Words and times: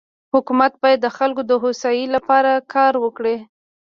حکومت 0.33 0.73
بايد 0.81 0.99
د 1.03 1.07
خلکو 1.17 1.41
دهوسايي 1.49 2.05
لپاره 2.15 2.51
کار 2.73 2.93
وکړي. 3.03 3.35